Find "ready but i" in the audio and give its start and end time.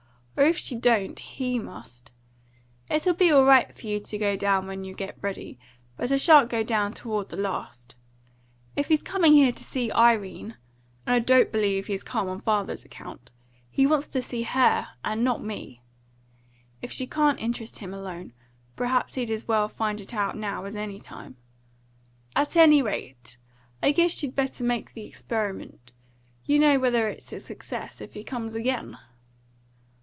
5.21-6.17